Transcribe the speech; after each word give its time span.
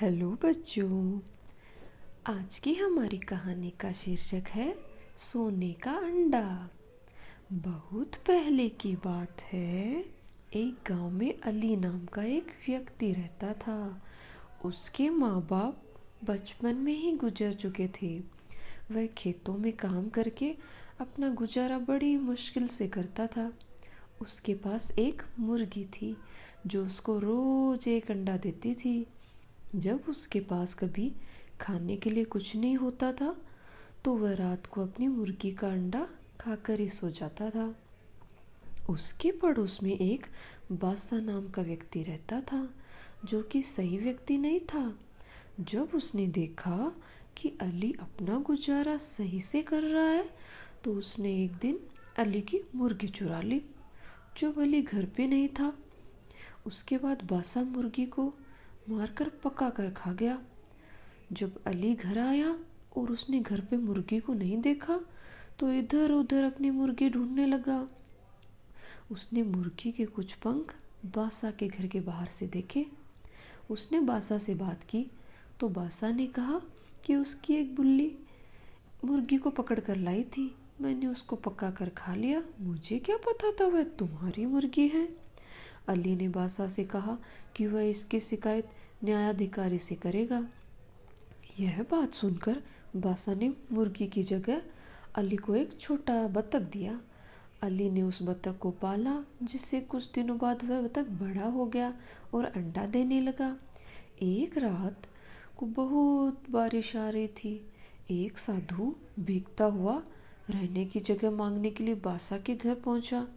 Hello 0.00 0.38
बच्चों, 0.44 1.20
आज 2.26 2.58
की 2.58 2.74
हमारी 2.74 3.18
कहानी 3.18 3.70
का 3.70 3.92
शीर्षक 3.92 4.42
है 4.48 4.76
सोने 5.16 5.72
का 5.72 5.92
अंडा। 5.92 6.70
बहुत 7.52 8.14
पहले 8.14 8.68
की 8.68 8.96
बात 8.96 9.42
है, 9.42 10.04
एक 10.54 10.76
गाँव 10.86 11.10
में 11.10 11.40
अली 11.40 11.76
नाम 11.76 12.06
का 12.06 12.22
एक 12.22 12.46
व्यक्ति 12.68 13.12
रहता 13.12 13.52
था। 13.52 14.02
उसके 14.64 15.10
माँ 15.10 15.46
बाप 15.50 15.82
बचपन 16.24 16.76
में 16.76 16.94
ही 16.94 17.12
गुजर 17.12 17.52
चुके 17.52 17.88
थे। 17.88 18.22
वह 18.90 19.06
खेतों 19.06 19.58
में 19.58 19.72
काम 19.72 20.08
करके 20.08 20.56
अपना 21.00 21.28
गुजारा 21.28 21.78
बड़ी 21.78 22.16
मुश्किल 22.16 22.68
से 22.68 22.88
करता 22.88 23.26
था। 23.26 23.52
उसके 24.20 24.54
पास 24.54 24.98
एक 24.98 25.22
मुर्गी 25.38 25.84
थी, 25.84 26.16
जो 26.66 26.86
उसको 26.86 27.18
रोज 27.18 27.88
एक 27.88 28.10
अंडा 28.10 28.36
देती 28.36 28.74
थी। 28.74 29.06
जब 29.76 30.04
उसके 30.08 30.40
पास 30.40 30.74
कभी 30.74 31.12
खाने 31.60 31.96
के 31.96 32.10
लिए 32.10 32.24
कुछ 32.24 32.54
नहीं 32.56 32.76
होता 32.76 33.12
था 33.12 33.34
तो 34.04 34.14
वह 34.14 34.34
रात 34.34 34.66
को 34.66 34.82
अपनी 34.82 35.08
मुर्गी 35.08 35.50
का 35.50 35.68
अंडा 35.68 36.06
खाकर 36.40 36.80
ही 36.80 36.88
सो 36.88 37.10
जाता 37.10 37.50
था। 37.50 37.74
उसके 38.90 39.30
पड़ोस 39.32 39.78
में 39.82 39.92
एक 39.92 40.26
बादशाह 40.72 41.20
नाम 41.20 41.48
का 41.48 41.62
व्यक्ति 41.62 42.02
रहता 42.02 42.40
था, 42.40 42.68
जो 43.24 43.42
कि 43.42 43.62
सही 43.62 43.98
व्यक्ति 43.98 44.38
नहीं 44.38 44.60
था। 44.60 44.92
जब 45.60 45.90
उसने 45.94 46.26
देखा 46.26 46.92
कि 47.36 47.52
अली 47.60 47.94
अपना 48.00 48.38
गुजारा 48.38 48.96
सही 48.96 49.40
से 49.40 49.62
कर 49.62 49.82
रहा 49.82 50.04
है 50.04 50.28
तो 50.84 50.92
उसने 50.92 51.32
एक 51.44 51.52
दिन 51.52 51.80
अली 52.18 52.40
की 52.40 52.60
मुर्गी 52.74 53.08
चुरा 53.08 53.40
ली 53.40 53.62
जब 54.38 54.58
अली 54.58 54.82
घर 54.82 55.04
पे 55.06 55.26
नहीं 55.26 55.48
था। 55.48 55.72
उसके 56.66 56.98
बाद 56.98 57.22
बासा 57.30 57.62
मुर्गी 57.64 58.04
को 58.06 58.32
मारकर 58.88 59.28
पका 59.44 59.68
कर 59.70 59.90
खा 59.90 60.12
गया। 60.12 60.38
जब 61.32 61.62
अली 61.66 61.94
घर 61.94 62.18
आया 62.18 62.56
और 62.96 63.10
उसने 63.12 63.40
घर 63.40 63.60
पे 63.60 63.76
मुर्गी 63.76 64.18
को 64.20 64.34
नहीं 64.34 64.60
देखा 64.60 64.98
तो 65.58 65.70
इधर 65.72 66.12
उधर 66.12 66.44
अपनी 66.44 66.70
मुर्गी 66.70 67.08
ढूँढने 67.10 67.46
लगा। 67.46 67.86
उसने 69.12 69.42
मुर्गी 69.42 69.92
के 69.92 70.04
कुछ 70.06 70.32
पंख 70.34 70.74
बासा 71.06 71.50
के 71.50 71.68
घर 71.68 71.86
के 71.86 72.00
बाहर 72.00 72.28
से 72.28 72.46
देखे। 72.46 72.86
उसने 73.70 74.00
बासा 74.00 74.38
से 74.38 74.54
बात 74.54 74.84
की 74.84 75.06
तो 75.60 75.68
बासा 75.68 76.10
ने 76.10 76.26
कहा 76.26 76.60
कि 77.06 77.14
उसकी 77.14 77.54
एक 77.54 77.74
बुल्ली 77.76 78.12
मुर्गी 79.04 79.36
को 79.36 79.50
पकड़ 79.50 79.80
कर 79.80 79.96
लाई 79.96 80.22
थी। 80.26 80.54
मैंने 80.80 81.06
उसको 81.06 81.36
पका 81.36 81.70
कर 81.70 81.88
खा 81.88 82.14
लिया। 82.14 82.42
मुझे 82.60 82.98
क्या 82.98 83.16
पता 83.26 83.50
था 83.50 83.66
वह 83.66 83.82
तुम्हारी 83.98 84.46
मुर्गी 84.46 84.88
है? 84.88 85.08
अली 85.88 86.16
ने 86.16 86.28
बासा 86.28 86.68
से 86.68 86.84
कहा 86.84 87.18
कि 87.56 87.66
वह 87.66 87.82
इसकी 87.82 88.20
शिकायत 88.20 88.68
न्यायाधिकारी 89.04 89.78
से 89.78 89.94
करेगा। 89.94 90.48
यह 91.60 91.82
बात 91.82 92.14
सुनकर 92.14 92.62
बासा 92.96 93.34
ने 93.34 93.52
मुर्गी 93.72 94.06
की 94.06 94.22
जगह 94.22 94.62
अली 95.14 95.36
को 95.36 95.54
एक 95.54 95.80
छोटा 95.80 96.26
बतख 96.28 96.60
दिया। 96.60 97.00
अली 97.62 97.90
ने 97.90 98.02
उस 98.02 98.22
बतख 98.22 98.58
को 98.58 98.70
पाला, 98.70 99.24
जिससे 99.42 99.80
कुछ 99.80 100.12
दिनों 100.12 100.38
बाद 100.38 100.64
वह 100.64 100.80
बतख 100.80 101.06
बड़ा 101.06 101.46
हो 101.46 101.66
गया 101.66 101.94
और 102.34 102.44
अंडा 102.44 102.86
देने 102.86 103.20
लगा। 103.20 103.56
एक 104.22 104.58
रात 104.58 105.06
को 105.56 105.66
बहुत 105.66 106.42
बारिश 106.50 106.96
आ 106.96 107.08
रही 107.08 107.28
थी। 107.28 107.66
एक 108.10 108.38
साधु 108.38 108.94
भीगता 109.20 109.64
हुआ 109.64 110.02
रहने 110.50 110.84
की 110.84 111.00
जगह 111.00 111.30
मांगने 111.30 111.70
के 111.70 111.84
लिए 111.84 111.94
बासा 111.94 112.38
के 112.38 112.54
घर 112.54 112.74
पहुँचा। 112.74 113.28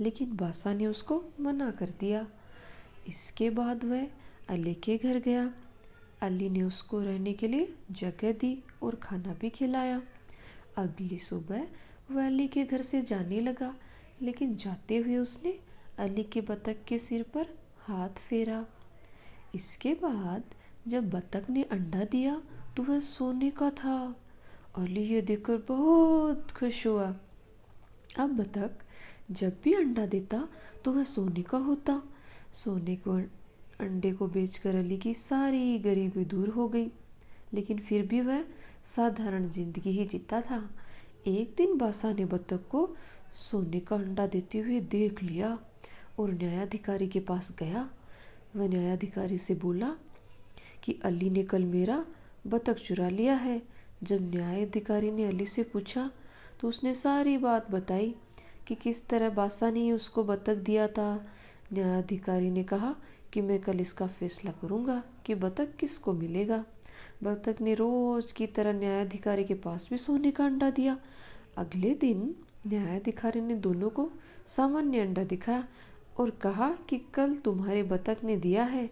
लेकिन 0.00 0.36
बासा 0.36 0.72
ने 0.74 0.86
उसको 0.86 1.22
मना 1.40 1.70
कर 1.70 1.90
दिया। 2.00 2.26
इसके 3.08 3.50
बाद 3.50 3.84
वह 3.84 4.06
अली 4.48 4.74
के 4.74 4.96
घर 4.96 5.18
गया। 5.18 5.50
अली 6.22 6.48
ने 6.50 6.62
उसको 6.62 7.00
रहने 7.00 7.32
के 7.32 7.48
लिए 7.48 7.72
जगह 7.92 8.32
दी 8.32 8.58
और 8.82 8.94
खाना 8.94 9.34
भी 9.34 9.50
खिलाया। 9.50 10.00
अगली 10.76 11.18
सुबह 11.18 11.66
वह 12.10 12.26
अली 12.26 12.46
के 12.48 12.64
घर 12.64 12.82
से 12.82 13.00
जाने 13.02 13.40
लगा, 13.40 13.74
लेकिन 14.22 14.56
जाते 14.56 14.96
हुए 14.96 15.16
उसने 15.16 15.58
अली 15.98 16.22
के 16.24 16.40
बतख 16.40 16.84
के 16.88 16.98
सिर 16.98 17.22
पर 17.34 17.54
हाथ 17.80 18.20
फेरा। 18.28 18.64
इसके 19.54 19.94
बाद 19.94 20.54
जब 20.88 21.10
बतख 21.10 21.50
ने 21.50 21.62
अंडा 21.62 22.04
दिया 22.04 22.40
तो 22.76 22.82
वह 22.82 23.00
सोने 23.00 23.50
का 23.50 23.70
था 23.74 23.96
अली 24.78 25.02
ये 25.04 25.20
देखकर 25.22 25.56
बहुत 25.68 26.50
खुश 26.50 26.86
हुआ। 26.86 27.14
अब 28.18 28.36
बतख 28.36 28.84
जब 29.32 29.56
भी 29.64 29.74
अंडा 29.74 30.06
देता 30.06 30.46
तो 30.84 30.92
वह 30.92 31.04
सोने 31.04 31.42
का 31.42 31.58
होता। 31.58 32.00
सोने 32.54 32.96
को 32.96 33.16
अंडे 33.80 34.12
को 34.12 34.26
बेचकर 34.28 34.74
अली 34.74 34.96
की 34.96 35.14
सारी 35.14 35.78
गरीबी 35.78 36.24
दूर 36.24 36.48
हो 36.48 36.68
गई। 36.68 36.90
लेकिन 37.54 37.78
फिर 37.78 38.06
भी 38.06 38.20
वह 38.20 38.44
साधारण 38.84 39.48
ज़िंदगी 39.48 39.90
ही 39.90 40.04
जीता 40.04 40.40
था। 40.40 40.62
एक 41.26 41.54
दिन 41.56 41.76
बासा 41.78 42.12
ने 42.12 42.24
बतख 42.24 42.68
को 42.70 42.88
सोने 43.40 43.80
का 43.80 43.96
अंडा 43.96 44.26
देते 44.26 44.58
हुए 44.58 44.80
देख 44.80 45.22
लिया 45.22 45.58
और 46.18 46.32
न्यायाधिकारी 46.32 47.06
के 47.08 47.20
पास 47.20 47.52
गया। 47.58 47.88
वह 48.56 48.68
न्यायाधिकारी 48.68 49.38
से 49.38 49.54
बोला 49.54 49.94
कि 50.82 50.98
अली 51.04 51.30
ने 51.30 51.42
कल 51.42 51.64
मेरा 51.64 52.04
बतख 52.46 52.78
चुरा 52.78 53.08
लिया 53.08 53.34
है। 53.34 53.60
जब 54.02 54.34
न्यायाधिकारी 54.34 55.10
ने 55.10 55.24
अली 55.24 55.46
से 55.46 55.62
पूछा 55.62 56.10
तो 56.60 56.68
उसने 56.68 56.94
सारी 56.94 57.36
बात 57.38 57.70
बताई। 57.70 58.14
कि 58.68 58.74
किस 58.74 59.06
तरह 59.08 59.30
बादशाह 59.30 59.70
ने 59.70 59.90
उसको 59.92 60.24
बतख 60.24 60.56
दिया 60.56 60.88
था। 60.88 61.14
न्यायाधिकारी 61.72 62.50
ने 62.50 62.64
कहा 62.64 62.94
कि 63.32 63.40
मैं 63.40 63.58
कल 63.60 63.80
इसका 63.80 64.06
फैसला 64.06 64.52
करूँगा 64.52 65.02
कि 65.26 65.34
बतख 65.34 65.74
किसको 65.76 66.12
मिलेगा। 66.12 66.64
बतख 67.22 67.60
ने 67.60 67.74
रोज 67.74 68.32
की 68.32 68.46
तरह 68.46 68.72
न्यायाधिकारी 68.72 69.44
के 69.44 69.54
पास 69.54 69.86
भी 69.90 69.98
सोने 69.98 70.30
का 70.30 70.44
अंडा 70.44 70.70
दिया। 70.70 70.96
अगले 71.56 71.94
दिन 71.94 72.34
न्यायाधिकारी 72.66 73.40
ने 73.40 73.54
दोनों 73.54 73.90
को 73.90 74.10
सामान्य 74.46 75.00
अंडा 75.00 75.24
दिखाया 75.24 75.64
और 76.18 76.30
कहा 76.30 76.70
कि 76.88 76.98
कल 77.14 77.34
तुम्हारे 77.36 77.82
बतख 77.82 78.24
ने 78.24 78.36
दिया 78.36 78.64
है। 78.64 78.88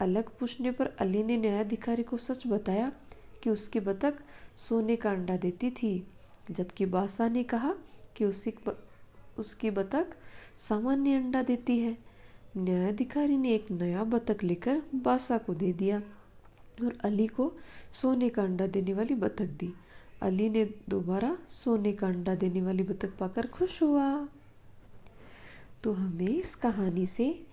अलग 0.00 0.28
पूछने 0.38 0.70
पर 0.70 0.86
अली 1.00 1.22
ने 1.22 1.36
न्यायाधिकारी 1.36 2.02
को 2.02 2.16
सच 2.16 2.46
बताया 2.46 2.92
कि 3.42 3.50
उसकी 3.50 3.80
बतख 3.80 4.22
सोने 4.56 4.96
का 4.96 5.10
अंडा 5.10 5.36
देती 5.36 5.70
थी, 5.70 6.06
जबकि 6.50 6.86
बादशाह 6.86 7.28
ने 7.28 7.42
कहा 7.42 7.74
कि 8.16 8.24
उसी 8.24 8.50
उसकी 9.38 9.70
बतख 9.70 10.16
सामान्य 10.56 11.14
अंडा 11.14 11.42
देती 11.42 11.78
है। 11.78 11.98
न्यायाधिकारी 12.56 13.36
ने 13.36 13.54
एक 13.54 13.70
नया 13.70 14.04
बतख 14.04 14.44
लेकर 14.44 14.82
बासा 14.94 15.38
को 15.38 15.54
दे 15.54 15.72
दिया 15.72 15.98
और 16.84 16.98
अली 17.04 17.26
को 17.26 17.52
सोने 17.92 18.28
का 18.28 18.42
अंडा 18.42 18.66
देने 18.66 18.92
वाली 18.92 19.14
बतख 19.14 19.46
दी। 19.46 19.72
अली 20.22 20.48
ने 20.50 20.64
दोबारा 20.88 21.38
सोने 21.48 21.92
का 21.92 22.06
अंडा 22.06 22.34
देने 22.34 22.62
वाली 22.62 22.82
बतख 22.82 23.16
पाकर 23.18 23.46
खुश 23.46 23.82
हुआ। 23.82 24.28
तो 25.84 25.92
हमें 25.92 26.28
इस 26.28 26.54
कहानी 26.54 27.06
से 27.06 27.46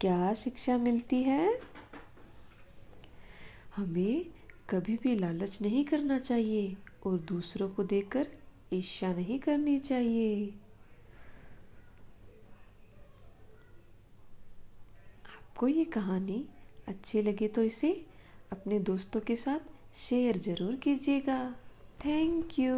क्या 0.00 0.34
शिक्षा 0.34 0.78
मिलती 0.78 1.22
है? 1.22 1.60
हमें 3.76 4.26
कभी 4.70 4.96
भी 4.96 5.14
लालच 5.16 5.62
नहीं 5.62 5.84
करना 5.84 6.18
चाहिए 6.18 6.76
और 7.06 7.18
दूसरों 7.18 7.68
को 7.68 7.84
देखकर 7.84 8.26
ईर्ष्या 8.72 9.12
नहीं 9.14 9.38
करनी 9.38 9.78
चाहिए। 9.78 10.54
आपको 15.58 15.68
ये 15.68 15.84
कहानी 15.84 16.36
अच्छी 16.88 17.20
लगे 17.22 17.46
तो 17.54 17.62
इसे 17.62 17.90
अपने 18.52 18.78
दोस्तों 18.88 19.20
के 19.20 19.36
साथ 19.36 19.94
शेयर 19.98 20.36
ज़रूर 20.38 20.74
कीजिएगा। 20.82 21.38
Thank 22.04 22.58
you 22.58 22.76